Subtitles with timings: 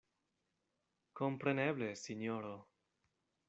[1.21, 2.57] Kompreneble, sinjoro!